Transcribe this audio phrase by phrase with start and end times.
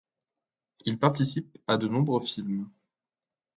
[0.83, 2.67] Il participe à de nombreux films.